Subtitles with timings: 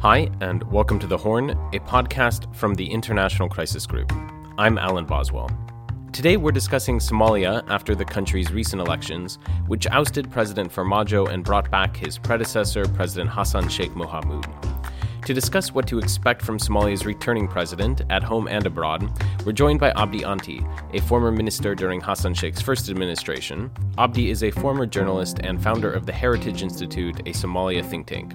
[0.00, 4.12] Hi, and welcome to The Horn, a podcast from the International Crisis Group.
[4.56, 5.50] I'm Alan Boswell.
[6.12, 11.68] Today we're discussing Somalia after the country's recent elections, which ousted President Farmajo and brought
[11.72, 14.46] back his predecessor, President Hassan Sheikh Mohamud.
[15.26, 19.10] To discuss what to expect from Somalia's returning president, at home and abroad,
[19.44, 23.68] we're joined by Abdi Aynte, a former minister during Hassan Sheikh's first administration.
[23.98, 28.32] Abdi is a former journalist and founder of the Heritage Institute, a Somalia think tank.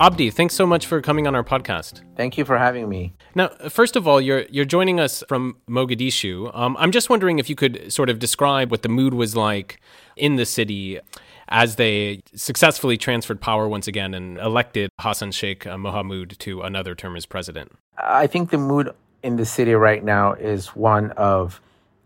[0.00, 2.02] Abdi, thanks so much for coming on our podcast.
[2.14, 3.14] Thank you for having me.
[3.34, 6.54] Now, first of all, you're you're joining us from Mogadishu.
[6.54, 9.80] Um, I'm just wondering if you could sort of describe what the mood was like
[10.16, 11.00] in the city
[11.48, 17.16] as they successfully transferred power once again and elected Hassan Sheikh Mohamud to another term
[17.16, 17.72] as president?
[17.96, 21.60] I think the mood in the city right now is one of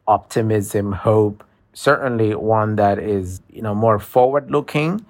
[0.06, 5.05] optimism, hope, certainly one that is, you know, more forward looking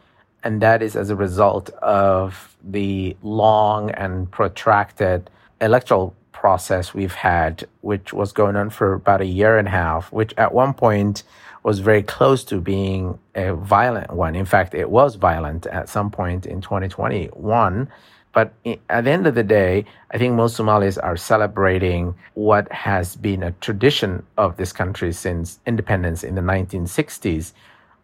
[0.44, 7.64] and that is as a result of the long and protracted electoral process we've had,
[7.82, 11.22] which was going on for about a year and a half, which at one point
[11.62, 14.34] was very close to being a violent one.
[14.34, 17.88] In fact, it was violent at some point in 2021.
[18.32, 18.54] But
[18.88, 23.42] at the end of the day, I think most Somalis are celebrating what has been
[23.42, 27.52] a tradition of this country since independence in the 1960s,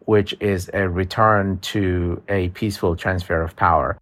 [0.09, 3.95] which is a return to a peaceful transfer of power.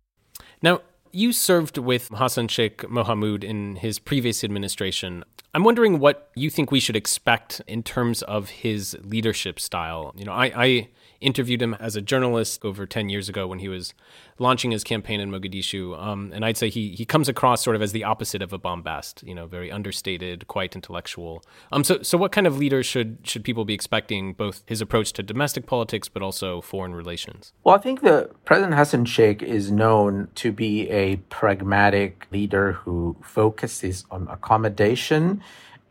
[0.61, 0.79] Now,
[1.11, 5.25] you served with Hassan Sheikh Mohamud in his previous administration.
[5.53, 10.13] I'm wondering what you think we should expect in terms of his leadership style.
[10.15, 10.89] You know, I, I
[11.21, 13.93] interviewed him as a journalist over 10 years ago when he was
[14.39, 15.99] launching his campaign in Mogadishu.
[15.99, 18.57] Um, and I'd say he, he comes across sort of as the opposite of a
[18.57, 21.43] bombast, you know, very understated, quite intellectual.
[21.71, 25.13] Um, so, so what kind of leader should, should people be expecting, both his approach
[25.13, 27.53] to domestic politics, but also foreign relations?
[27.63, 33.15] Well, I think the President Hassan Sheikh is known to be a pragmatic leader who
[33.21, 35.41] focuses on accommodation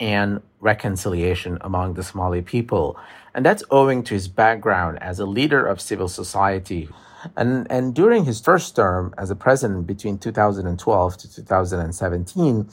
[0.01, 2.99] and reconciliation among the Somali people.
[3.35, 6.89] And that's owing to his background as a leader of civil society.
[7.37, 12.69] And, and during his first term as a president between 2012 to 2017,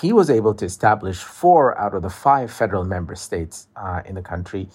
[0.00, 4.16] he was able to establish four out of the five federal member states uh, in
[4.16, 4.68] the country.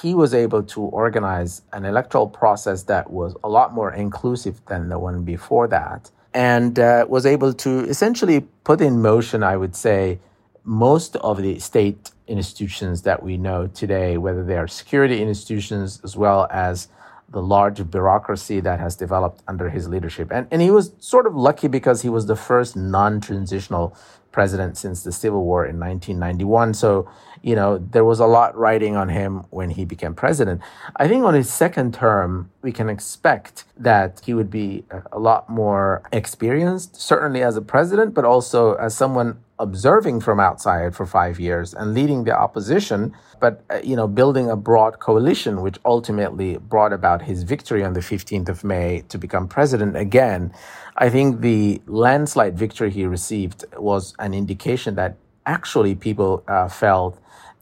[0.00, 4.88] He was able to organize an electoral process that was a lot more inclusive than
[4.88, 9.74] the one before that, and uh, was able to essentially put in motion, I would
[9.74, 10.20] say,
[10.64, 16.16] most of the state institutions that we know today, whether they are security institutions as
[16.16, 16.88] well as
[17.28, 20.30] the large bureaucracy that has developed under his leadership.
[20.32, 23.96] And, and he was sort of lucky because he was the first non transitional
[24.32, 26.74] president since the Civil War in 1991.
[26.74, 27.08] So,
[27.42, 30.60] you know, there was a lot riding on him when he became president.
[30.96, 35.48] I think on his second term, we can expect that he would be a lot
[35.48, 41.38] more experienced, certainly as a president, but also as someone observing from outside for five
[41.38, 46.56] years and leading the opposition, but uh, you know, building a broad coalition, which ultimately
[46.56, 50.52] brought about his victory on the 15th of May to become president again.
[50.96, 57.18] I think the landslide victory he received was an indication that actually people uh, felt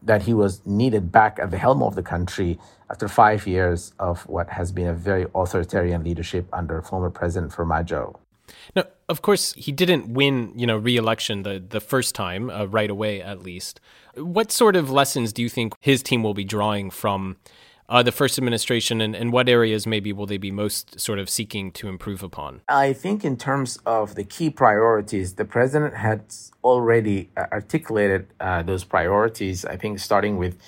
[0.09, 2.59] that he was needed back at the helm of the country
[2.91, 8.17] after five years of what has been a very authoritarian leadership under former President Farmajo.
[8.75, 12.91] Now, of course, he didn't win, you know, re-election the the first time uh, right
[12.91, 13.81] away, at least.
[14.15, 17.37] What sort of lessons do you think his team will be drawing from
[17.89, 21.31] uh, the first administration, and, and what areas maybe will they be most sort of
[21.31, 22.61] seeking to improve upon?
[22.69, 26.23] I think, in terms of the key priorities, the president had
[26.63, 29.65] already uh, articulated uh, those priorities.
[29.65, 30.59] I think starting with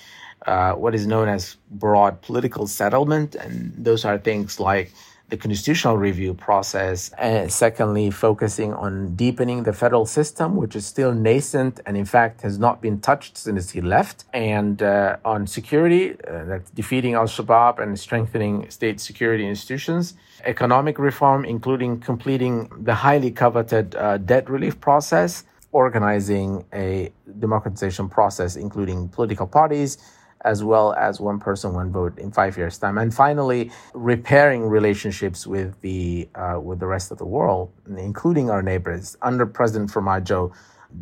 [0.47, 4.91] uh, what is known as broad political settlement, and those are things like
[5.31, 7.09] the constitutional review process.
[7.17, 12.41] And secondly, focusing on deepening the federal system, which is still nascent and in fact
[12.41, 14.25] has not been touched since he left.
[14.33, 20.15] And uh, on security, uh, that's defeating Al Shabaab and strengthening state security institutions.
[20.43, 28.57] Economic reform, including completing the highly coveted uh, debt relief process, organizing a democratization process,
[28.57, 29.97] including political parties
[30.43, 32.97] as well as one person, one vote in five years' time.
[32.97, 38.61] And finally, repairing relationships with the uh, with the rest of the world, including our
[38.61, 39.17] neighbors.
[39.21, 40.53] Under President Farmajo,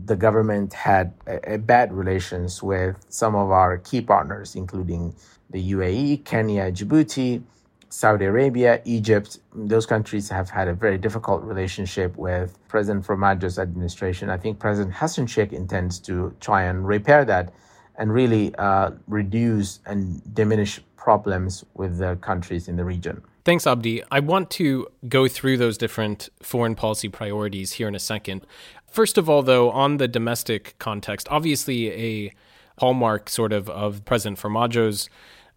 [0.05, 5.15] the government had a, a bad relations with some of our key partners, including
[5.49, 7.43] the UAE, Kenya, Djibouti.
[7.91, 14.29] Saudi Arabia, Egypt, those countries have had a very difficult relationship with President Farmajo's administration.
[14.29, 17.51] I think President Hassan Sheikh intends to try and repair that
[17.99, 23.21] and really uh, reduce and diminish problems with the countries in the region.
[23.45, 24.03] Thanks, Abdi.
[24.11, 28.45] I want to go through those different foreign policy priorities here in a second.
[28.89, 32.33] First of all, though, on the domestic context, obviously a
[32.79, 35.09] hallmark sort of of President Farmajo's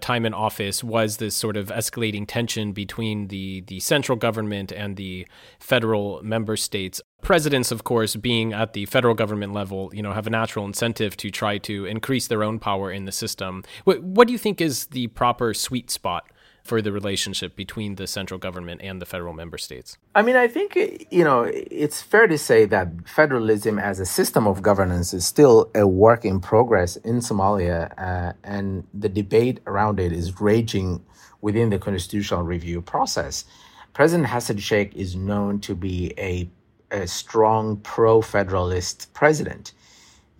[0.02, 4.96] time in office was this sort of escalating tension between the the central government and
[4.96, 5.26] the
[5.58, 7.00] federal member states.
[7.22, 11.16] Presidents, of course, being at the federal government level, you know, have a natural incentive
[11.16, 13.62] to try to increase their own power in the system.
[13.84, 16.31] What, what do you think is the proper sweet spot
[16.62, 19.98] for the relationship between the central government and the federal member states?
[20.14, 20.76] I mean, I think,
[21.10, 25.70] you know, it's fair to say that federalism as a system of governance is still
[25.74, 31.04] a work in progress in Somalia, uh, and the debate around it is raging
[31.40, 33.44] within the constitutional review process.
[33.92, 36.48] President Hassan Sheikh is known to be a,
[36.90, 39.72] a strong pro federalist president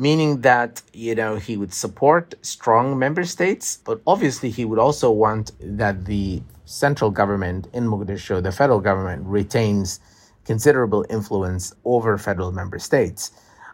[0.02, 5.08] meaning that you know he would support strong member states but obviously he would also
[5.24, 10.00] want that the central government in Mogadishu the federal government retains
[10.44, 13.20] considerable influence over federal member states.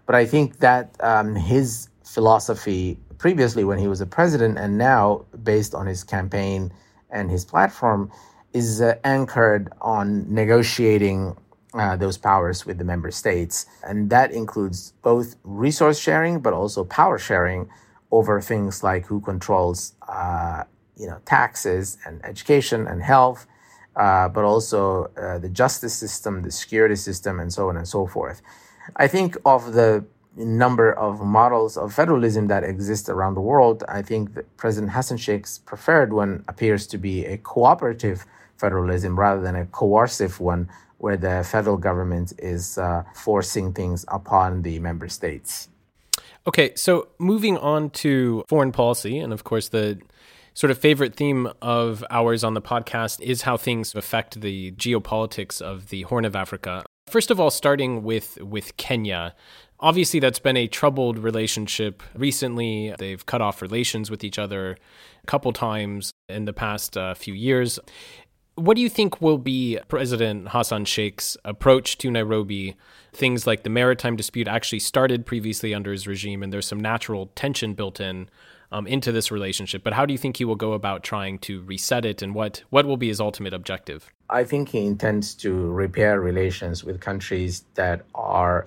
[0.06, 5.24] But i think that um, his philosophy previously when he was a president and now
[5.50, 6.60] based on his campaign
[7.10, 8.10] and his platform
[8.52, 10.06] is uh, anchored on
[10.40, 11.36] negotiating
[11.74, 13.66] uh, those powers with the member states.
[13.86, 17.68] And that includes both resource sharing, but also power sharing
[18.10, 20.64] over things like who controls, uh,
[20.96, 23.46] you know, taxes and education and health,
[23.96, 28.06] uh, but also uh, the justice system, the security system, and so on and so
[28.06, 28.40] forth.
[28.96, 30.04] I think of the
[30.36, 35.18] number of models of federalism that exist around the world, I think that President Hassan
[35.18, 38.24] Sheikh's preferred one appears to be a cooperative
[38.56, 44.62] federalism rather than a coercive one where the federal government is uh, forcing things upon
[44.62, 45.68] the member states.
[46.46, 49.98] Okay, so moving on to foreign policy, and of course, the
[50.54, 55.60] sort of favorite theme of ours on the podcast is how things affect the geopolitics
[55.62, 56.84] of the Horn of Africa.
[57.06, 59.34] First of all, starting with with Kenya.
[59.80, 62.92] Obviously, that's been a troubled relationship recently.
[62.98, 64.72] They've cut off relations with each other
[65.22, 67.78] a couple times in the past uh, few years.
[68.58, 72.74] What do you think will be President Hassan Sheikh's approach to Nairobi?
[73.12, 77.30] Things like the maritime dispute actually started previously under his regime, and there's some natural
[77.36, 78.28] tension built in
[78.72, 79.84] um, into this relationship.
[79.84, 82.64] But how do you think he will go about trying to reset it, and what
[82.70, 84.12] what will be his ultimate objective?
[84.28, 88.66] I think he intends to repair relations with countries that are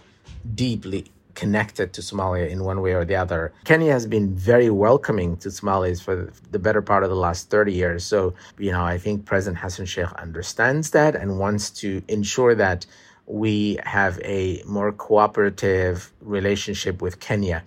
[0.55, 3.53] deeply connected to Somalia in one way or the other.
[3.63, 7.73] Kenya has been very welcoming to Somalis for the better part of the last 30
[7.73, 8.03] years.
[8.03, 12.85] So, you know, I think President Hassan Sheikh understands that and wants to ensure that
[13.25, 17.63] we have a more cooperative relationship with Kenya.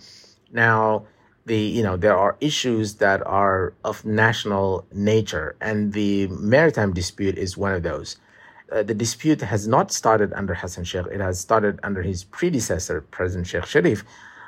[0.53, 1.07] Now,
[1.47, 7.37] the you know there are issues that are of national nature and the maritime dispute
[7.37, 8.17] is one of those
[8.73, 11.07] uh, the dispute has not started under Hassan Sheikh.
[11.07, 14.05] It has started under his predecessor, President Sheikh Sharif.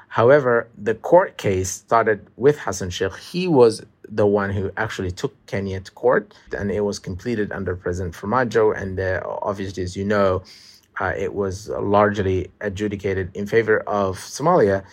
[0.08, 3.16] However, the court case started with Hassan Sheikh.
[3.16, 7.76] He was the one who actually took Kenya to court, and it was completed under
[7.76, 8.76] President Farmajo.
[8.76, 10.42] And uh, obviously, as you know,
[11.00, 14.84] uh, it was largely adjudicated in favor of Somalia.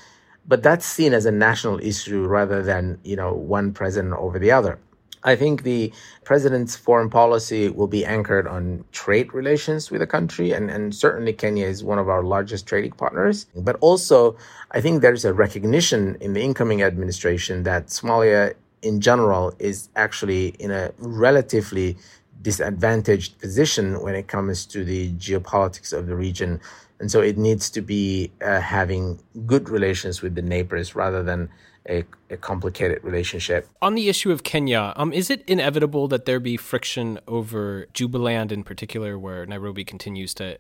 [0.45, 4.51] But that's seen as a national issue rather than you know one president over the
[4.51, 4.77] other.
[5.23, 5.91] I think the
[6.25, 11.33] president's foreign policy will be anchored on trade relations with the country, and, and certainly
[11.33, 13.45] Kenya is one of our largest trading partners.
[13.55, 14.35] But also,
[14.71, 20.49] I think there's a recognition in the incoming administration that Somalia in general is actually
[20.59, 21.97] in a relatively
[22.41, 26.59] disadvantaged position when it comes to the geopolitics of the region.
[26.99, 31.49] And so it needs to be uh, having good relations with the neighbors rather than
[31.89, 33.67] a, a, complicated relationship.
[33.81, 38.51] On the issue of Kenya, um, is it inevitable that there be friction over Jubaland
[38.51, 40.57] in particular, where Nairobi continues to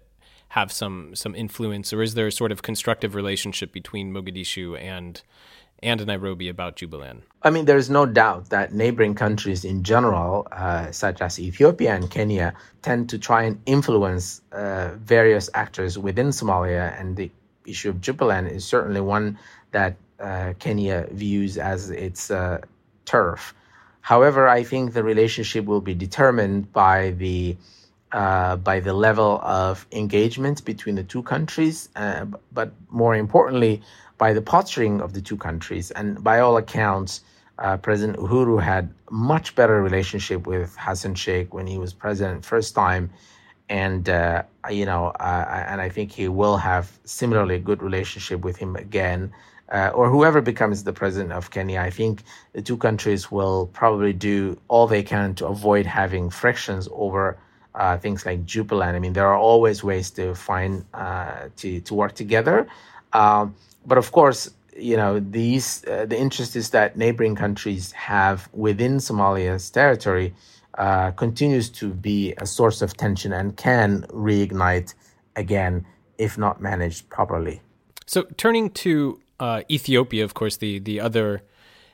[0.49, 5.21] have some some influence, or is there a sort of constructive relationship between Mogadishu and
[5.81, 7.21] and Nairobi about Jubaland?
[7.41, 11.95] I mean, there is no doubt that neighboring countries in general, uh, such as Ethiopia
[11.95, 17.31] and Kenya, tend to try and influence uh, various actors within Somalia, and the
[17.65, 19.37] issue of Jubaland is certainly one
[19.71, 19.95] that
[20.59, 22.59] Kenya views as its uh,
[23.05, 23.53] turf.
[24.01, 27.57] However, I think the relationship will be determined by the
[28.11, 33.81] uh, by the level of engagement between the two countries, uh, but more importantly,
[34.19, 35.89] by the posturing of the two countries.
[35.89, 37.21] And by all accounts,
[37.57, 42.75] uh, President Uhuru had much better relationship with Hassan Sheikh when he was president first
[42.75, 43.09] time,
[43.67, 48.75] and uh, you know, and I think he will have similarly good relationship with him
[48.75, 49.33] again
[49.69, 54.13] uh, or whoever becomes the president of Kenya, I think the two countries will probably
[54.13, 57.37] do all they can to avoid having frictions over
[57.75, 58.93] uh, things like Jubaland.
[58.93, 62.67] I mean, there are always ways to find uh, to to work together,
[63.13, 63.55] um,
[63.85, 68.97] but of course, you know, these uh, the interest is that neighboring countries have within
[68.97, 70.35] Somalia's territory
[70.77, 74.93] uh, continues to be a source of tension and can reignite
[75.35, 75.85] again
[76.17, 77.61] if not managed properly.
[78.05, 81.43] So, turning to uh, Ethiopia, of course, the the other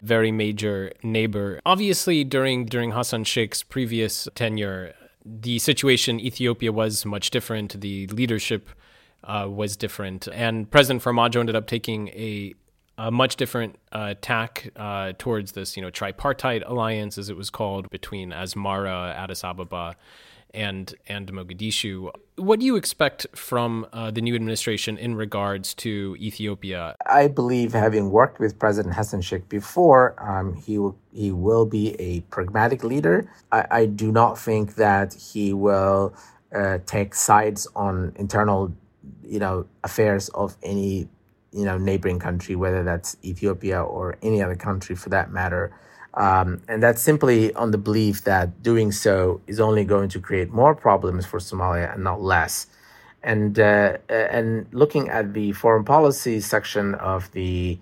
[0.02, 1.60] very major neighbor.
[1.66, 4.94] Obviously, during during Hassan Sheikh's previous tenure,
[5.26, 7.80] the situation in Ethiopia was much different.
[7.82, 8.70] The leadership
[9.24, 12.54] uh, was different, and President Farmajo ended up taking a
[12.98, 17.50] a much different uh, tack uh, towards this, you know, tripartite alliance, as it was
[17.50, 19.96] called, between Asmara, Addis Ababa,
[20.54, 22.12] and and Mogadishu.
[22.36, 26.96] What do you expect from uh, the new administration in regards to Ethiopia?
[27.06, 31.96] I believe, having worked with President Hassan Sheikh before, um, he will he will be
[32.00, 33.30] a pragmatic leader.
[33.52, 36.14] I, I do not think that he will
[36.54, 38.74] uh, take sides on internal,
[39.24, 41.08] you know, affairs of any
[41.52, 45.74] you know neighboring country, whether that's Ethiopia or any other country for that matter.
[46.14, 50.50] Um, and that's simply on the belief that doing so is only going to create
[50.52, 52.68] more problems for Somalia and not less.
[53.22, 57.78] And uh, and looking at the foreign policy section of the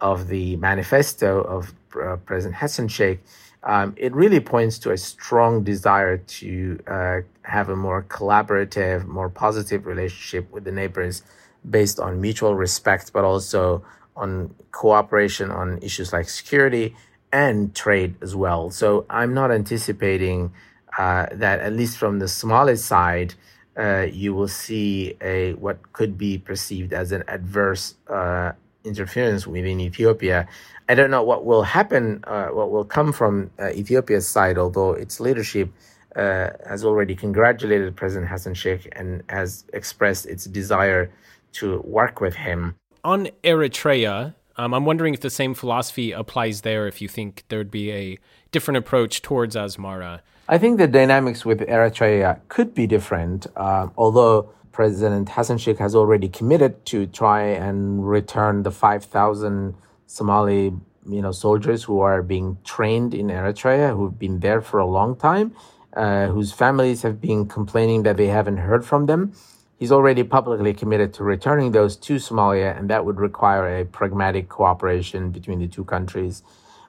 [0.00, 3.20] of the manifesto of uh, President Hassan Sheikh,
[3.62, 9.30] um, it really points to a strong desire to uh, have a more collaborative, more
[9.30, 11.22] positive relationship with the neighbors
[11.68, 13.82] based on mutual respect, but also
[14.14, 16.94] on cooperation on issues like security
[17.32, 18.70] and trade as well.
[18.70, 20.52] So I'm not anticipating
[20.98, 23.34] uh, that, at least from the Somali side,
[23.76, 28.52] uh, you will see a what could be perceived as an adverse uh,
[28.84, 30.46] interference within Ethiopia.
[30.88, 34.92] I don't know what will happen, uh, what will come from uh, Ethiopia's side, although
[34.92, 35.70] its leadership
[36.16, 41.10] uh, has already congratulated President Hassan Sheikh and has expressed its desire
[41.52, 42.74] to work with him.
[43.04, 47.70] On Eritrea, um, I'm wondering if the same philosophy applies there, if you think there'd
[47.70, 48.18] be a
[48.50, 50.20] different approach towards Asmara.
[50.48, 55.94] I think the dynamics with Eritrea could be different, uh, although President Hassan Sheikh has
[55.94, 59.74] already committed to try and return the 5,000
[60.06, 60.72] Somali
[61.08, 65.16] you know, soldiers who are being trained in Eritrea, who've been there for a long
[65.16, 65.54] time,
[65.94, 69.32] uh, whose families have been complaining that they haven't heard from them.
[69.82, 74.48] He's already publicly committed to returning those to Somalia, and that would require a pragmatic
[74.48, 76.44] cooperation between the two countries.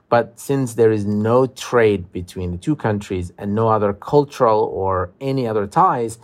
[0.09, 5.09] But since there is no trade between the two countries and no other cultural or
[5.19, 6.19] any other ties,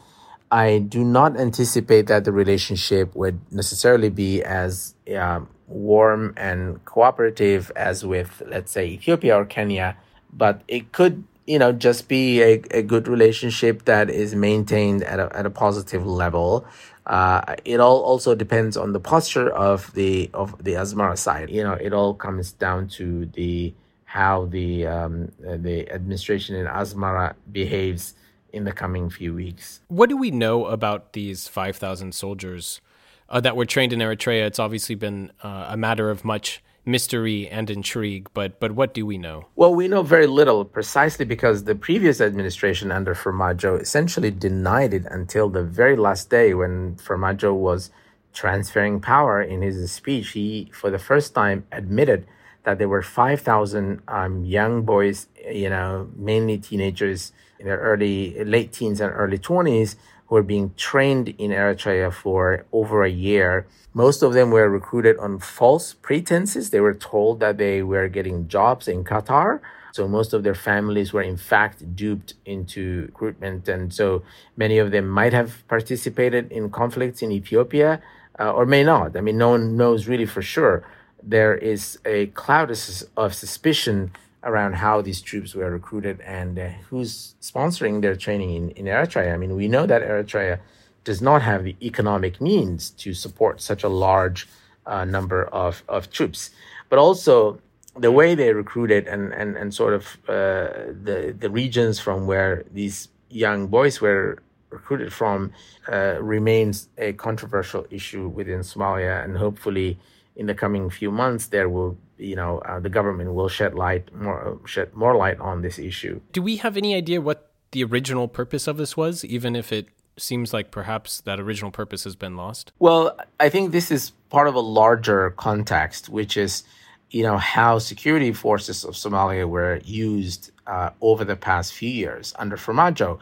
[0.51, 7.71] I do not anticipate that the relationship would necessarily be as um, warm and cooperative
[7.75, 9.97] as with, let's say, Ethiopia or Kenya,
[10.31, 15.19] but it could you know, just be a, a good relationship that is maintained at
[15.19, 16.63] a, at a positive level.
[17.07, 21.49] Uh, it all also depends on the posture of the of the Asmara side.
[21.49, 23.73] You know, it all comes down to the
[24.05, 28.13] how the um, the administration in Asmara behaves
[28.53, 29.81] in the coming few weeks.
[29.87, 32.79] What do we know about these five thousand soldiers
[33.27, 34.45] uh, that were trained in Eritrea?
[34.45, 39.05] It's obviously been uh, a matter of much mystery and intrigue, but but what do
[39.05, 39.47] we know?
[39.55, 45.05] Well, we know very little precisely because the previous administration under Farmajo essentially denied it
[45.09, 47.91] until the very last day when Farmajo was
[48.33, 50.31] transferring power in his speech.
[50.31, 52.25] He, for the first time, admitted
[52.63, 58.71] that there were 5,000 um, young boys, you know, mainly teenagers in their early, late
[58.71, 59.95] teens and early 20s,
[60.29, 63.65] who were being trained in Eritrea for over a year.
[63.95, 66.69] Most of them were recruited on false pretenses.
[66.69, 69.59] They were told that they were getting jobs in Qatar.
[69.91, 73.67] So most of their families were in fact duped into recruitment.
[73.67, 74.21] And so
[74.55, 77.99] many of them might have participated in conflicts in Ethiopia
[78.39, 79.17] uh, or may not.
[79.17, 80.85] I mean, no one knows really for sure.
[81.23, 82.69] There is a cloud
[83.17, 84.11] of suspicion
[84.43, 89.33] around how these troops were recruited and uh, who's sponsoring their training in, in Eritrea.
[89.33, 90.59] I mean, we know that Eritrea
[91.03, 94.47] does not have the economic means to support such a large
[94.85, 96.51] uh, number of, of troops,
[96.89, 97.59] but also
[97.97, 102.63] the way they recruited and, and, and sort of uh, the, the regions from where
[102.71, 105.51] these young boys were recruited from
[105.91, 109.23] uh, remains a controversial issue within Somalia.
[109.23, 109.99] And hopefully,
[110.35, 114.13] in the coming few months, there will you know uh, the government will shed light
[114.13, 116.19] more shed more light on this issue.
[116.31, 119.87] Do we have any idea what the original purpose of this was, even if it
[120.17, 122.71] seems like perhaps that original purpose has been lost?
[122.79, 126.63] Well, I think this is part of a larger context, which is,
[127.09, 132.33] you know, how security forces of Somalia were used uh, over the past few years
[132.37, 133.19] under Farmajo.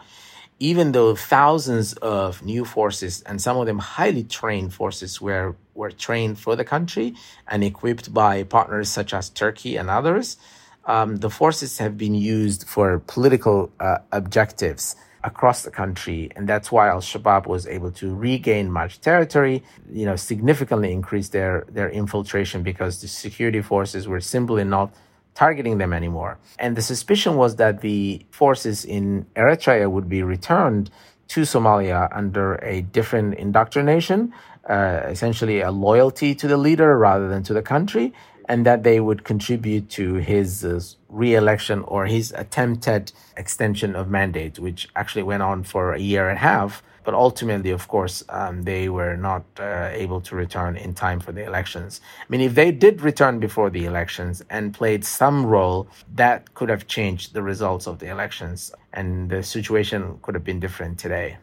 [0.60, 5.92] Even though thousands of new forces and some of them highly trained forces were were
[5.92, 7.14] trained for the country
[7.48, 10.38] and equipped by partners such as Turkey and others,
[10.86, 16.32] um, the forces have been used for political uh, objectives across the country.
[16.36, 21.30] And that's why Al Shabaab was able to regain much territory, you know, significantly increase
[21.30, 24.94] their, their infiltration because the security forces were simply not
[25.38, 26.40] targeting them anymore.
[26.58, 30.90] And the suspicion was that the forces in Eritrea would be returned
[31.28, 34.34] to Somalia under a different indoctrination,
[34.68, 38.14] uh, essentially a loyalty to the leader rather than to the country
[38.50, 40.80] and that they would contribute to his uh,
[41.10, 46.38] re-election or his attempted extension of mandate, which actually went on for a year and
[46.38, 46.82] a half.
[47.08, 51.32] But ultimately, of course, um, they were not uh, able to return in time for
[51.32, 52.02] the elections.
[52.20, 56.68] I mean, if they did return before the elections and played some role, that could
[56.68, 61.38] have changed the results of the elections, and the situation could have been different today.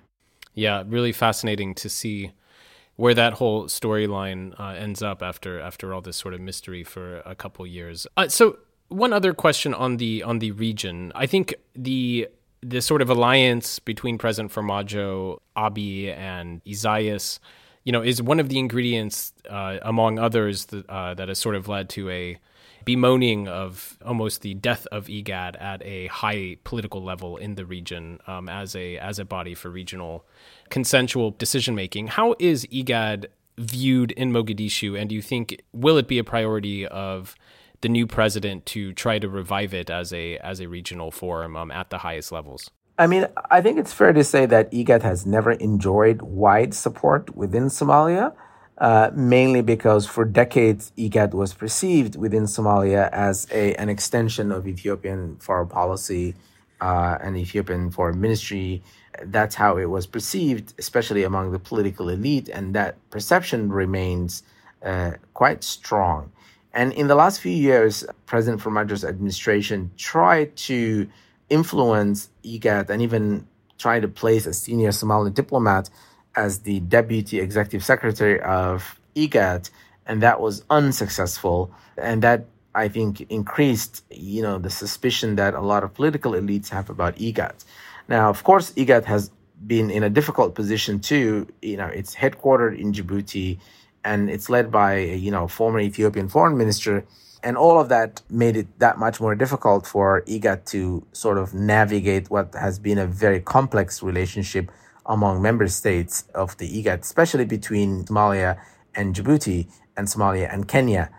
[0.53, 2.33] Yeah, really fascinating to see
[2.97, 7.23] where that whole storyline uh, ends up after after all this sort of mystery for
[7.25, 8.07] a couple years.
[8.19, 12.29] Uh, so one other question on the on the region, I think the
[12.67, 17.39] the sort of alliance between President Farmajo, Abiy, and Isaias,
[17.85, 21.57] you know, is one of the ingredients uh, among others that, uh, that has sort
[21.57, 22.39] of led to a
[22.85, 28.19] bemoaning of almost the death of IGAD at a high political level in the region
[28.27, 30.25] um, as a as a body for regional
[30.71, 32.09] consensual decision making.
[32.09, 36.87] How is IGAD viewed in Mogadishu, and do you think will it be a priority
[36.87, 37.35] of
[37.85, 41.71] the new president to try to revive it as a as a regional forum um,
[41.71, 42.71] at the highest levels?
[42.99, 47.37] I mean, I think it's fair to say that IGAD has never enjoyed wide support
[47.37, 48.35] within Somalia.
[48.77, 54.67] Uh, mainly because for decades IGAD was perceived within Somalia as a, an extension of
[54.67, 56.35] Ethiopian foreign policy
[56.81, 58.83] uh, and Ethiopian foreign ministry.
[59.23, 64.43] That's how it was perceived, especially among the political elite, and that perception remains
[64.83, 66.33] uh, quite strong.
[66.75, 71.09] And in the last few years, President Farmajo's administration tried to
[71.49, 73.47] influence IGAD and even
[73.79, 75.89] tried to place a senior Somali diplomat
[76.35, 79.71] as the deputy executive secretary of IGAD,
[80.05, 81.73] and that was unsuccessful.
[81.97, 86.69] And that I think increased, you know, the suspicion that a lot of political elites
[86.71, 87.65] have about IGAD.
[88.09, 89.31] Now, of course, IGAD has
[89.65, 91.47] been in a difficult position too.
[91.63, 93.61] You know, it's headquartered in Djibouti,
[94.05, 97.05] and it's led by you know former Ethiopian foreign minister.
[97.43, 101.53] And all of that made it that much more difficult for IGAD to sort of
[101.53, 104.71] navigate what has been a very complex relationship
[105.05, 108.59] among member states of the IGAD, especially between Somalia
[108.95, 111.11] and Djibouti and Somalia and Kenya.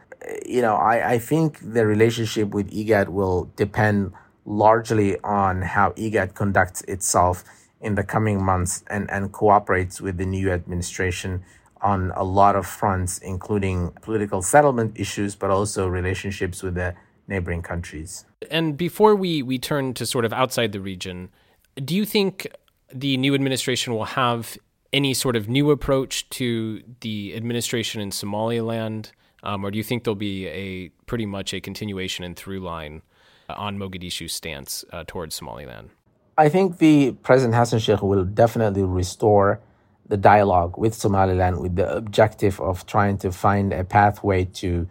[0.48, 4.12] You know, I, I think the relationship with IGAD will depend
[4.46, 7.44] largely on how IGAD conducts itself
[7.82, 11.44] in the coming months and, and cooperates with the new administration
[11.86, 16.96] on a lot of fronts, including political settlement issues, but also relationships with the
[17.28, 18.26] neighboring countries.
[18.50, 21.30] And before we, we turn to sort of outside the region,
[21.76, 22.48] do you think
[22.92, 24.58] the new administration will have
[24.94, 29.12] any sort of new approach to the administration in Somaliland,
[29.44, 33.02] um, or do you think there'll be a pretty much a continuation and through line
[33.50, 35.90] on Mogadishu's stance uh, towards Somaliland?
[36.38, 39.60] I think the President Hassan Sheikh will definitely restore
[40.08, 44.88] the dialogue with Somaliland with the objective of trying to find a pathway to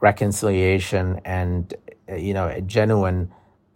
[0.00, 1.74] reconciliation and
[2.10, 3.30] uh, you know a genuine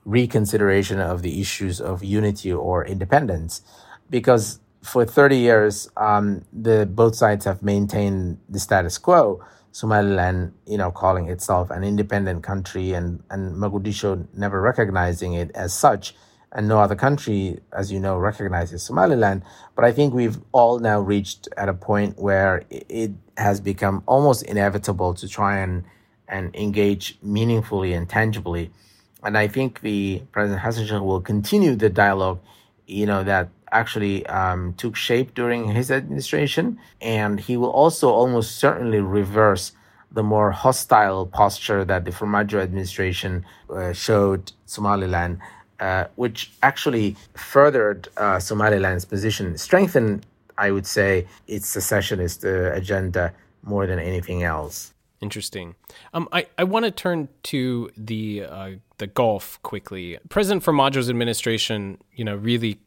[0.04, 3.62] reconsideration of the issues of unity or independence.
[4.08, 10.76] Because for 30 years um, the both sides have maintained the status quo somaliland you
[10.76, 16.14] know calling itself an independent country and, and mogadishu never recognizing it as such
[16.52, 19.42] and no other country as you know recognizes somaliland.
[19.76, 24.42] But i think we've all now reached at a point where it has become almost
[24.42, 25.84] inevitable to try and
[26.30, 28.70] and engage meaningfully and tangibly.
[29.22, 32.40] And I think the President Hassan Sheikh will continue the dialogue,
[32.86, 36.78] you know, that actually um, took shape during his administration.
[37.00, 39.72] And he will also almost certainly reverse
[40.12, 45.38] the more hostile posture that the Farmajo administration uh, showed Somaliland,
[45.80, 50.26] uh, which actually furthered uh, Somaliland's position, strengthened,
[50.58, 54.92] I would say, its secessionist uh, agenda more than anything else.
[55.20, 55.74] Interesting.
[56.14, 60.18] Um, I, I want to turn to the uh, the Gulf quickly.
[60.30, 62.78] President Farmajo's administration, you know, really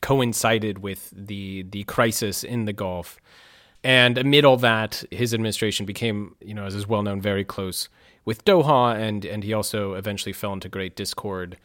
[0.00, 3.18] coincided with the the crisis in the Gulf.
[3.82, 7.88] And amid all that, his administration became, you know, as is well known, very close
[8.24, 11.56] with Doha, and and he also eventually fell into great discord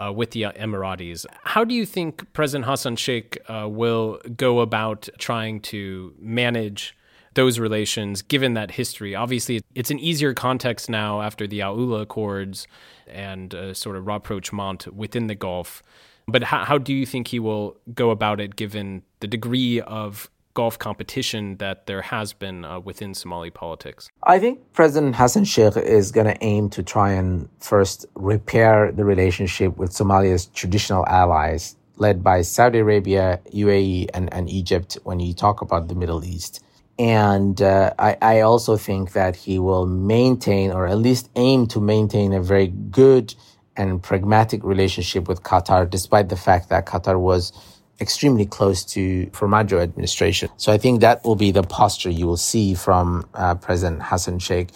[0.00, 1.26] uh, with the Emiratis.
[1.44, 6.96] How do you think President Hassan Sheikh uh, will go about trying to manage
[7.34, 9.14] those relations, given that history?
[9.14, 12.66] Obviously, it's an easier context now after the Al Ula Accords
[13.06, 15.82] and uh, sort of rapprochement within the Gulf.
[16.26, 20.30] But how, how do you think he will go about it, given the degree of
[20.54, 24.08] Gulf competition that there has been uh, within Somali politics?
[24.24, 29.04] I think President Hassan Sheikh is going to aim to try and first repair the
[29.04, 35.34] relationship with Somalia's traditional allies, led by Saudi Arabia, UAE, and, and Egypt when you
[35.34, 36.64] talk about the Middle East.
[36.98, 41.80] And uh, I, I also think that he will maintain, or at least aim to
[41.80, 43.34] maintain, a very good
[43.76, 47.52] and pragmatic relationship with Qatar, despite the fact that Qatar was
[48.00, 50.48] extremely close to Farmajo administration.
[50.56, 54.38] So I think that will be the posture you will see from uh, President Hassan
[54.38, 54.70] Sheikh.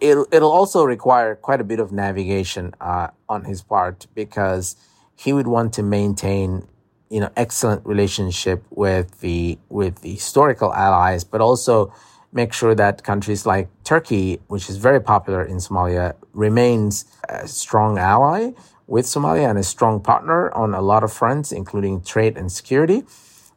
[0.00, 4.76] It'll, it'll also require quite a bit of navigation uh, on his part because
[5.16, 6.66] he would want to maintain
[7.10, 11.92] you know excellent relationship with the with the historical allies, but also
[12.32, 17.98] make sure that countries like Turkey, which is very popular in Somalia, remains a strong
[17.98, 18.50] ally
[18.88, 23.04] with Somalia and a strong partner on a lot of fronts, including trade and security.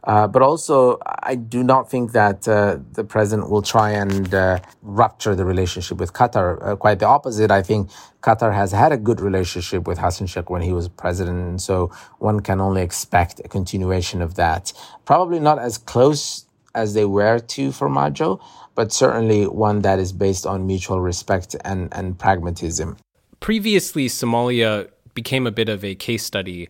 [0.03, 4.59] Uh, but also, I do not think that uh, the president will try and uh,
[4.81, 6.47] rupture the relationship with Qatar.
[6.65, 7.51] Uh, quite the opposite.
[7.51, 7.89] I think
[8.21, 11.91] Qatar has had a good relationship with Hassan Sheikh when he was president, and so
[12.17, 14.73] one can only expect a continuation of that.
[15.05, 18.41] Probably not as close as they were to Farmajo,
[18.73, 22.97] but certainly one that is based on mutual respect and, and pragmatism.
[23.39, 26.69] Previously, Somalia became a bit of a case study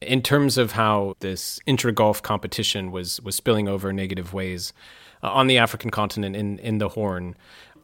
[0.00, 4.72] in terms of how this intra-Gulf competition was was spilling over negative ways
[5.22, 7.34] uh, on the African continent in in the Horn.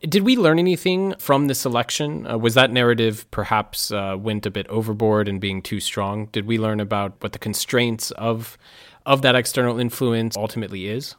[0.00, 2.26] Did we learn anything from this election?
[2.26, 6.26] Uh, was that narrative perhaps uh, went a bit overboard and being too strong?
[6.26, 8.58] Did we learn about what the constraints of
[9.06, 11.16] of that external influence ultimately is?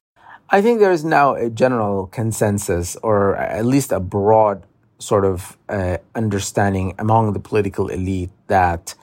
[0.49, 4.63] I think there is now a general consensus, or at least a broad
[4.99, 8.95] sort of uh, understanding among the political elite that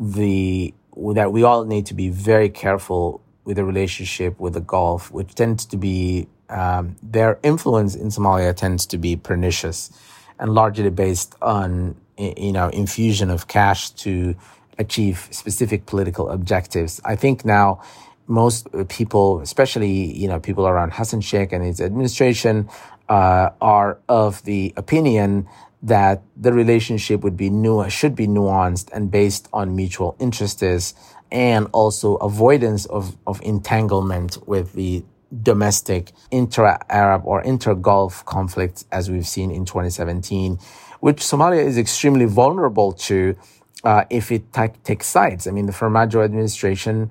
[0.00, 0.74] the
[1.14, 5.34] that we all need to be very careful with the relationship with the Gulf, which
[5.34, 9.90] tends to be um, their influence in Somalia tends to be pernicious
[10.38, 14.34] and largely based on you know infusion of cash to
[14.78, 17.00] achieve specific political objectives.
[17.04, 17.82] I think now
[18.26, 22.68] most people, especially you know people around Hassan Sheikh and his administration,
[23.08, 25.46] uh, are of the opinion
[25.82, 30.94] that the relationship would be nu- should be nuanced and based on mutual interests
[31.30, 35.04] and also avoidance of, of entanglement with the
[35.42, 40.58] domestic inter-Arab or inter-Gulf conflicts as we've seen in 2017,
[41.00, 43.36] which Somalia is extremely vulnerable to
[43.82, 45.46] uh, if it t- takes sides.
[45.46, 47.10] I mean, the Farmajo administration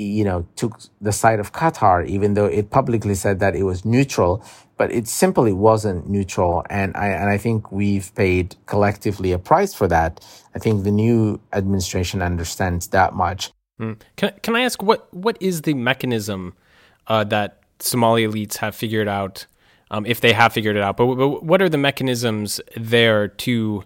[0.00, 3.84] you know, took the side of Qatar, even though it publicly said that it was
[3.84, 4.44] neutral,
[4.76, 6.64] but it simply wasn't neutral.
[6.70, 10.24] And I, and I think we've paid collectively a price for that.
[10.54, 13.52] I think the new administration understands that much.
[13.80, 14.00] Mm.
[14.16, 16.54] Can, can I ask what, what is the mechanism
[17.06, 19.46] uh, that Somali elites have figured out,
[19.90, 23.84] um, if they have figured it out, but, but what are the mechanisms there to,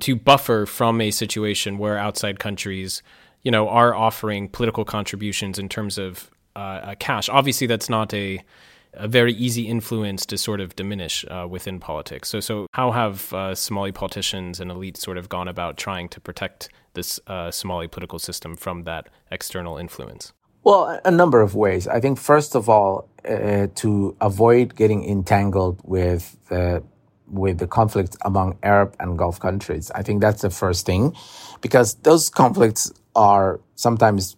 [0.00, 3.02] to buffer from a situation where outside countries
[3.46, 7.28] you know, are offering political contributions in terms of uh, cash.
[7.28, 8.42] Obviously, that's not a
[8.94, 12.28] a very easy influence to sort of diminish uh, within politics.
[12.28, 16.20] So, so how have uh, Somali politicians and elites sort of gone about trying to
[16.20, 20.32] protect this uh, Somali political system from that external influence?
[20.64, 21.86] Well, a number of ways.
[21.86, 26.82] I think first of all, uh, to avoid getting entangled with the
[27.28, 29.90] with the conflicts among Arab and Gulf countries.
[29.94, 31.14] I think that's the first thing,
[31.60, 34.36] because those conflicts are sometimes,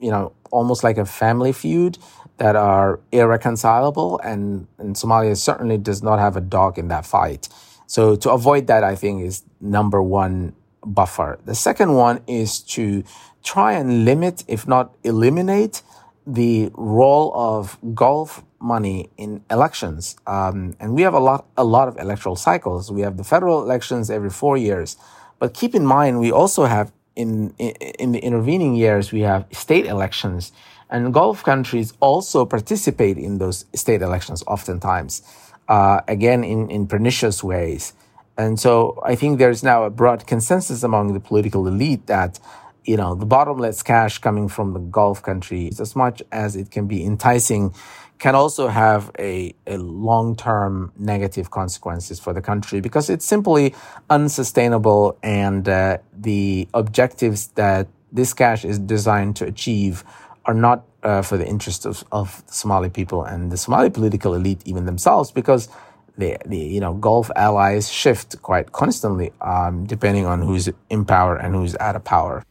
[0.00, 1.96] you know, almost like a family feud
[2.36, 4.18] that are irreconcilable.
[4.18, 7.48] And, and Somalia certainly does not have a dog in that fight.
[7.86, 11.38] So to avoid that, I think is number one buffer.
[11.44, 13.04] The second one is to
[13.42, 15.82] try and limit, if not eliminate,
[16.26, 20.16] the role of Gulf money in elections.
[20.26, 22.90] Um, and we have a lot, a lot of electoral cycles.
[22.90, 24.96] We have the federal elections every four years.
[25.38, 29.86] But keep in mind, we also have in, in, the intervening years, we have state
[29.86, 30.52] elections,
[30.90, 35.22] and Gulf countries also participate in those state elections oftentimes,
[35.68, 37.92] uh, again in, in pernicious ways.
[38.38, 42.40] And so I think there's now a broad consensus among the political elite that
[42.84, 46.86] you know, the bottomless cash coming from the Gulf countries, as much as it can
[46.86, 47.74] be enticing,
[48.22, 53.74] can also have a, a long-term negative consequences for the country because it's simply
[54.10, 60.04] unsustainable and uh, the objectives that this cash is designed to achieve
[60.44, 64.62] are not uh, for the interest of, of Somali people and the Somali political elite
[64.66, 65.68] even themselves because
[66.16, 71.34] the, the you know Gulf allies shift quite constantly um, depending on who's in power
[71.34, 72.44] and who's out of power.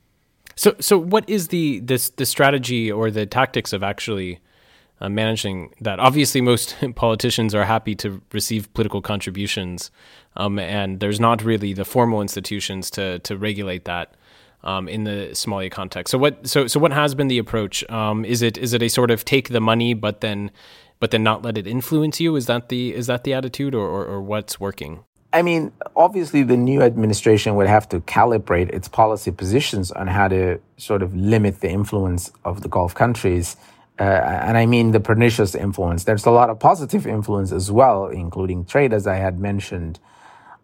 [0.57, 4.41] So so what is the this the strategy or the tactics of actually
[5.01, 5.99] uh, managing that?
[5.99, 9.91] Obviously, most politicians are happy to receive political contributions,
[10.37, 14.15] um, and there's not really the formal institutions to to regulate that
[14.63, 16.11] um, in the Somalia context.
[16.11, 17.89] So what so so what has been the approach?
[17.89, 20.51] Um, is it is it a sort of take the money but then
[20.99, 22.35] but then not let it influence you?
[22.35, 25.03] Is that the is that the attitude or, or, or what's working?
[25.33, 30.27] I mean, obviously, the new administration would have to calibrate its policy positions on how
[30.27, 33.55] to sort of limit the influence of the Gulf countries.
[33.99, 36.06] Uh, and I mean the pernicious influence.
[36.06, 39.99] There's a lot of positive influence as well, including trade, as I had mentioned.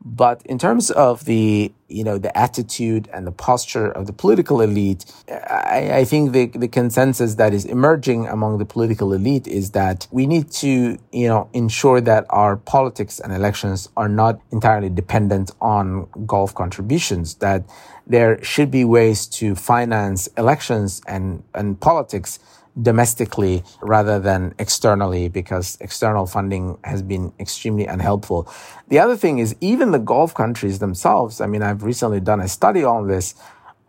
[0.04, 4.62] But in terms of the, you know, the attitude and the posture of the political
[4.62, 9.72] elite, I, I, think the, the consensus that is emerging among the political elite is
[9.72, 14.90] that we need to, you know, ensure that our politics and elections are not entirely
[14.90, 17.66] dependent on Gulf contributions, that
[18.06, 22.40] there should be ways to finance elections and, and politics
[22.82, 28.48] domestically rather than externally because external funding has been extremely unhelpful.
[28.88, 32.48] The other thing is even the Gulf countries themselves, I mean, I've recently done a
[32.48, 33.36] study on this,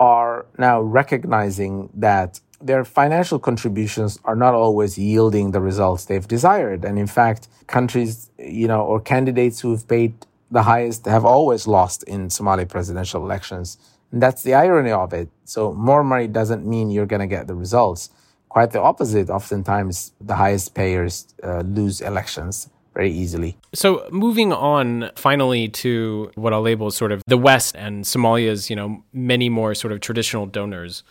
[0.00, 6.84] are now recognizing that their financial contributions are not always yielding the results they've desired.
[6.84, 10.14] And in fact, countries, you know, or candidates who've paid
[10.50, 13.76] the highest have always lost in Somali presidential elections.
[14.10, 15.28] And that's the irony of it.
[15.44, 18.10] So more money doesn't mean you're going to get the results
[18.48, 19.30] quite the opposite.
[19.30, 23.56] Oftentimes, the highest payers uh, lose elections very easily.
[23.74, 28.76] So, moving on finally to what I'll label sort of the West and Somalia's, you
[28.76, 31.04] know, many more sort of traditional donors.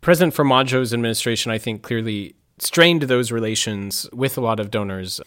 [0.00, 5.20] President Farmajo's administration, I think, clearly strained those relations with a lot of donors.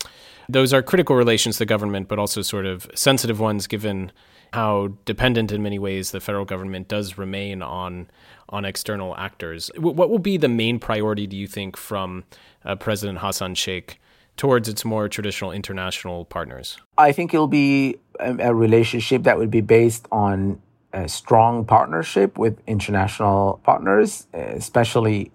[0.48, 4.12] Those are critical relations to the government, but also sort of sensitive ones given
[4.54, 8.10] how dependent in many ways the federal government does remain on
[8.50, 9.71] on external actors.
[9.76, 12.24] What will be the main priority, do you think, from
[12.63, 14.00] uh, President Hassan Sheikh
[14.38, 16.78] towards its more traditional international partners?
[16.98, 20.62] I think it'll be a, a relationship that would be based on
[20.93, 25.32] a strong partnership with international partners, especially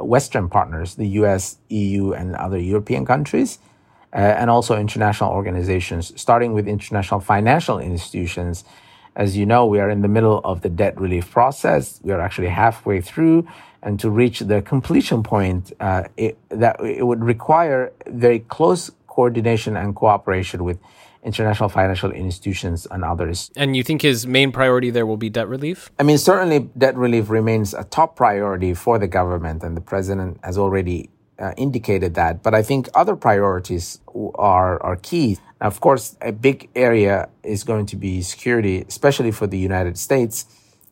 [0.00, 3.58] Western partners, the US, EU, and other European countries.
[4.14, 8.62] Uh, and also international organizations, starting with international financial institutions
[9.14, 12.00] as you know, we are in the middle of the debt relief process.
[12.02, 13.46] We are actually halfway through.
[13.82, 19.76] And to reach the completion point, uh, it, that it would require very close coordination
[19.76, 20.78] and cooperation with
[21.22, 23.50] international financial institutions and others.
[23.56, 25.90] And you think his main priority there will be debt relief?
[25.98, 30.38] I mean, certainly debt relief remains a top priority for the government, and the president
[30.42, 32.42] has already uh, indicated that.
[32.42, 34.00] But I think other priorities
[34.34, 35.38] are, are key.
[35.60, 40.46] Of course, a big area is going to be security, especially for the United States,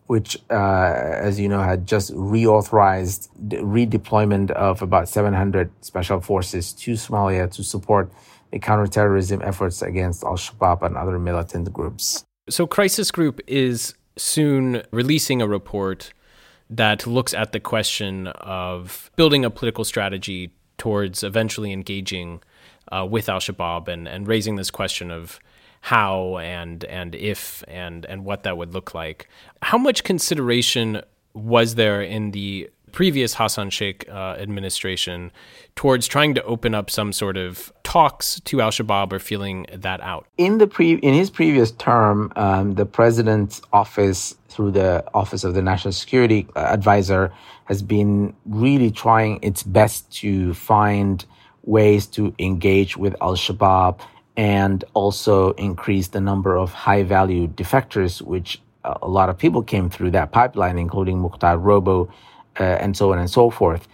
[0.06, 6.72] which, uh, as you know, had just reauthorized the redeployment of about 700 special forces
[6.72, 8.12] to Somalia to support
[8.58, 12.24] counterterrorism efforts against Al Shabaab and other militant groups.
[12.48, 16.12] So, Crisis Group is soon releasing a report
[16.68, 22.40] that looks at the question of building a political strategy towards eventually engaging
[22.90, 25.38] uh, with Al Shabaab and, and raising this question of
[25.82, 29.28] how and and if and and what that would look like.
[29.62, 35.32] How much consideration was there in the previous Hassan Sheikh uh, administration
[35.74, 40.00] towards trying to open up some sort of talks to Al Shabaab or feeling that
[40.00, 40.26] out?
[40.36, 45.54] In the pre in his previous term, um, the president's office through the Office of
[45.54, 47.32] the National Security Advisor
[47.66, 51.24] has been really trying its best to find
[51.62, 54.00] ways to engage with Al Shabaab
[54.36, 59.62] and also increase the number of high value defectors, which uh, a lot of people
[59.62, 62.10] came through that pipeline, including Mukhtar Robow
[62.58, 63.86] uh, and so on and so forth.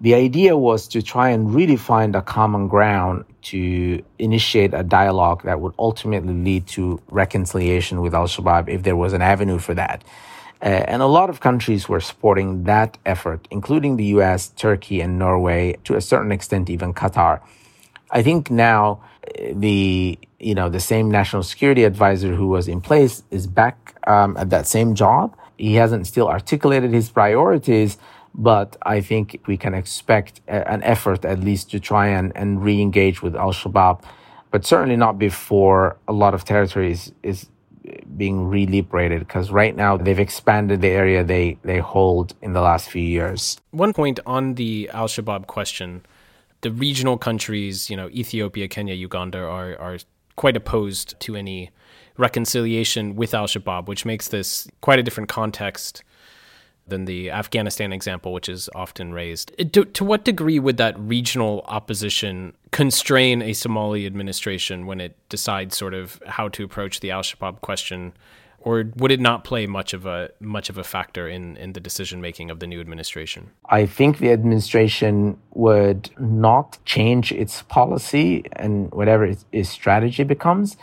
[0.00, 5.42] The idea was to try and really find a common ground to initiate a dialogue
[5.42, 9.74] that would ultimately lead to reconciliation with Al Shabaab if there was an avenue for
[9.74, 10.02] that.
[10.62, 15.18] Uh, and a lot of countries were supporting that effort, including the US, Turkey, and
[15.18, 17.40] Norway, to a certain extent, even Qatar.
[18.10, 19.00] I think now
[19.38, 23.94] uh, the you know the same national security advisor who was in place is back
[24.06, 27.98] um, at that same job, He hasn't still articulated his priorities,
[28.34, 32.62] but I think we can expect a, an effort at least to try and, and
[32.62, 34.02] re engage with Al Shabaab,
[34.50, 37.48] but certainly not before a lot of territories is
[38.16, 42.88] being reliberated because right now they've expanded the area they, they hold in the last
[42.88, 43.58] few years.
[43.70, 46.02] One point on the Al Shabaab question
[46.62, 49.98] the regional countries, you know, Ethiopia, Kenya, Uganda, are, are
[50.36, 51.70] quite opposed to any
[52.20, 56.04] reconciliation with Al Shabaab, which makes this quite a different context
[56.90, 59.52] than the Afghanistan example, which is often raised.
[59.72, 65.76] To, to, what degree would that regional opposition constrain a Somali administration when it decides
[65.76, 68.12] sort of how to approach the Al Shabaab question?
[68.62, 71.80] Or would it not play much of a much of a factor in, in the
[71.80, 73.48] decision making of the new administration?
[73.70, 80.76] I think the administration would not change its policy and whatever its, its strategy becomes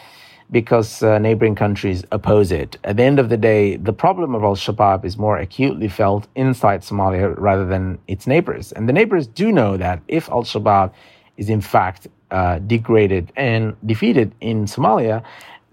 [0.51, 2.77] because uh, neighboring countries oppose it.
[2.83, 6.27] At the end of the day, the problem of Al Shabaab is more acutely felt
[6.35, 8.71] inside Somalia rather than its neighbors.
[8.71, 10.93] And the neighbors do know that if Al Shabaab
[11.35, 15.23] is in fact uh, degraded and defeated in Somalia,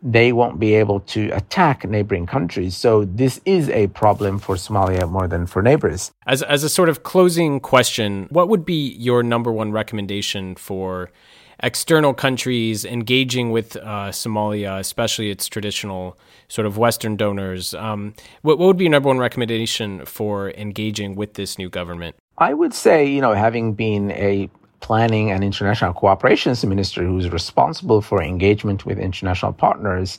[0.03, 2.77] they won't be able to attack neighboring countries.
[2.77, 6.13] So this is a problem for Somalia more than for neighbors.
[6.27, 11.11] As, as a sort of closing question, what would be your number one recommendation for
[11.63, 17.75] external countries engaging with uh, Somalia, especially its traditional sort of Western donors.
[17.75, 22.17] Um, what, what would be your number one recommendation for engaging with this new government?
[22.39, 28.03] I would say, you know, having been a planning and international cooperations minister who's responsible
[28.03, 30.19] for engagement with international partners,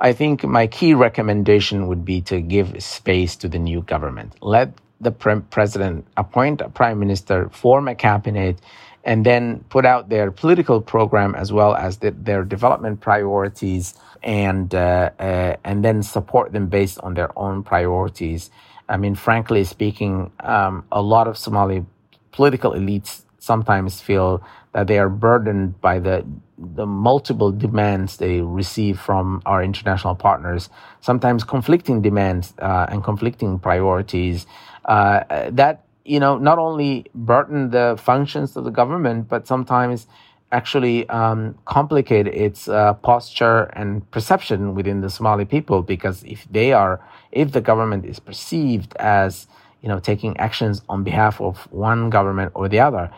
[0.00, 4.34] I think my key recommendation would be to give space to the new government.
[4.40, 8.58] Let the pre- president appoint a prime minister, form a cabinet,
[9.04, 14.74] and then put out their political program as well as the, their development priorities and
[14.74, 18.50] uh, uh, and then support them based on their own priorities.
[18.88, 21.86] I mean, frankly speaking, um, a lot of Somali
[22.32, 26.24] political elites sometimes feel that they are burdened by the
[26.58, 30.68] the multiple demands they receive from our international partners,
[31.00, 34.46] sometimes conflicting demands uh, and conflicting priorities.
[34.84, 40.06] Uh, that you know, not only burden the functions of the government, but sometimes
[40.52, 45.82] actually um, complicate its uh, posture and perception within the Somali people.
[45.82, 49.46] Because if they are, if the government is perceived as,
[49.82, 53.10] you know, taking actions on behalf of one government or the other,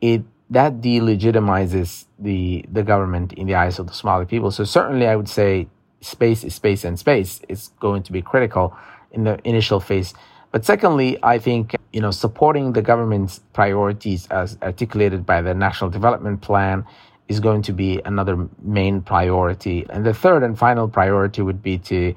[0.00, 4.50] it that delegitimizes the the government in the eyes of the Somali people.
[4.50, 5.68] So certainly, I would say
[6.00, 8.76] space is space, and space is going to be critical
[9.12, 10.12] in the initial phase.
[10.52, 15.90] But secondly, I think you know supporting the government's priorities as articulated by the National
[15.90, 16.84] Development Plan
[17.28, 19.86] is going to be another main priority.
[19.88, 22.14] And the third and final priority would be to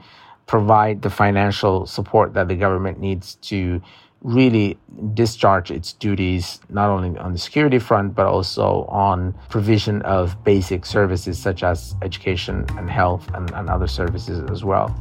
[0.47, 3.79] provide the financial support that the government needs to
[4.23, 4.77] really
[5.13, 10.85] discharge its duties not only on the security front but also on provision of basic
[10.85, 14.95] services such as education and health and, and other services as well.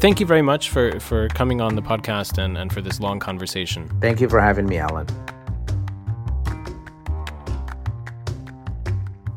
[0.00, 3.18] Thank you very much for, for coming on the podcast and, and for this long
[3.18, 3.88] conversation.
[4.00, 5.06] Thank you for having me, Alan.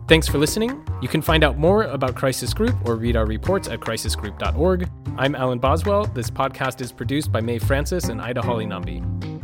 [0.08, 0.86] Thanks for listening.
[1.02, 4.88] You can find out more about Crisis Group or read our reports at crisisgroup.org.
[5.17, 6.06] I'm Alan Boswell.
[6.06, 9.40] This podcast is produced by Mae Francis and Ida Holly Nambi.